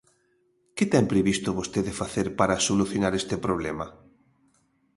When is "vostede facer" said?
1.59-2.27